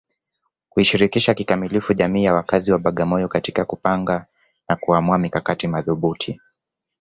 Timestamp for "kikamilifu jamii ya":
1.33-2.33